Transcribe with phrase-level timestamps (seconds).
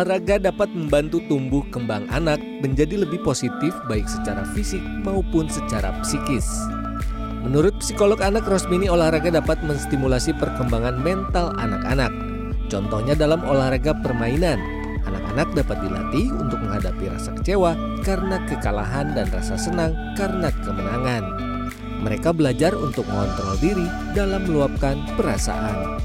[0.00, 6.48] Olahraga dapat membantu tumbuh kembang anak menjadi lebih positif baik secara fisik maupun secara psikis.
[7.44, 12.08] Menurut psikolog anak Rosmini, olahraga dapat menstimulasi perkembangan mental anak-anak.
[12.72, 14.56] Contohnya dalam olahraga permainan,
[15.04, 21.28] anak-anak dapat dilatih untuk menghadapi rasa kecewa karena kekalahan dan rasa senang karena kemenangan.
[22.00, 23.84] Mereka belajar untuk mengontrol diri
[24.16, 26.00] dalam meluapkan perasaan.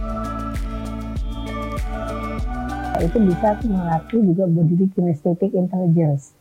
[3.02, 6.36] Itu bisa melatih juga body kinesthetic intelligence.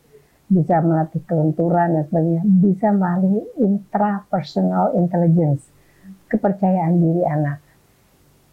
[0.45, 5.65] Bisa melatih kelenturan dan sebagainya, bisa melalui intrapersonal intelligence,
[6.29, 7.65] kepercayaan diri anak.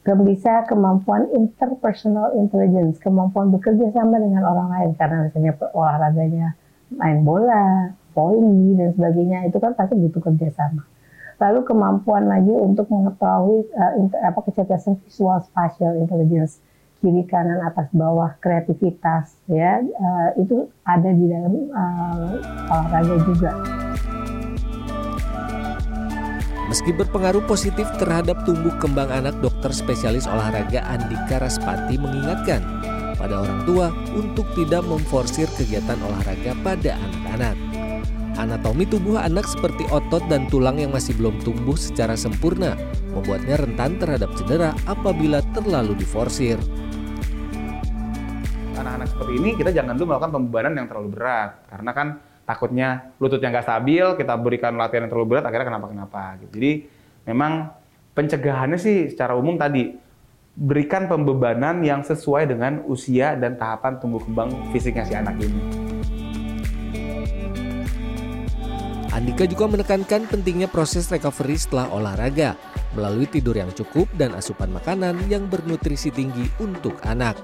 [0.02, 4.90] Bisa kemampuan interpersonal intelligence, kemampuan bekerja sama dengan orang lain.
[4.96, 6.56] Karena misalnya olahraganya
[6.96, 10.88] main bola, voli dan sebagainya itu kan pasti butuh kerjasama.
[11.40, 13.92] Lalu kemampuan lagi untuk mengetahui uh,
[14.24, 16.62] apa kecerdasan visual spatial intelligence
[17.02, 22.38] kiri kanan atas bawah kreativitas ya uh, itu ada di dalam uh,
[22.70, 23.50] olahraga juga.
[26.70, 32.64] Meski berpengaruh positif terhadap tumbuh kembang anak, dokter spesialis olahraga Andika Raspati mengingatkan
[33.20, 37.56] pada orang tua untuk tidak memforsir kegiatan olahraga pada anak-anak.
[38.40, 42.72] Anatomi tubuh anak seperti otot dan tulang yang masih belum tumbuh secara sempurna
[43.12, 46.56] membuatnya rentan terhadap cedera apabila terlalu diforsir
[48.82, 52.08] anak-anak seperti ini kita jangan dulu melakukan pembebanan yang terlalu berat karena kan
[52.42, 52.88] takutnya
[53.22, 56.50] lututnya nggak stabil kita berikan latihan yang terlalu berat akhirnya kenapa-kenapa gitu.
[56.58, 56.72] jadi
[57.30, 57.52] memang
[58.12, 59.94] pencegahannya sih secara umum tadi
[60.52, 65.60] berikan pembebanan yang sesuai dengan usia dan tahapan tumbuh kembang fisiknya si anak ini.
[69.12, 72.56] Andika juga menekankan pentingnya proses recovery setelah olahraga
[72.96, 77.36] melalui tidur yang cukup dan asupan makanan yang bernutrisi tinggi untuk anak.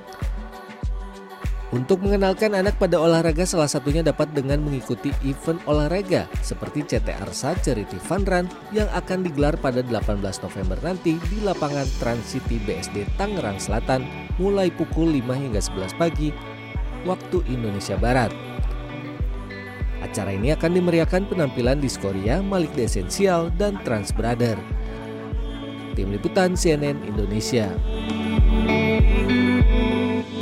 [1.69, 7.53] Untuk mengenalkan anak pada olahraga salah satunya dapat dengan mengikuti event olahraga seperti CT Arsa
[7.60, 13.04] Charity Fun Run yang akan digelar pada 18 November nanti di lapangan Trans City BSD
[13.20, 14.09] Tangerang Selatan
[14.41, 16.32] mulai pukul 5 hingga 11 pagi
[17.04, 18.32] waktu Indonesia Barat.
[20.00, 24.56] Acara ini akan dimeriahkan penampilan Diskoria, Malik The Essential, dan Trans Brother.
[25.92, 27.69] Tim Liputan CNN Indonesia.